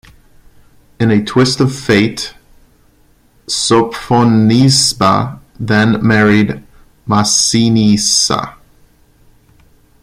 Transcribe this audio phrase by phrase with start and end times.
[0.99, 2.33] In a twist of fate,
[3.45, 6.63] Sophonisba then married
[7.07, 8.55] Masinissa.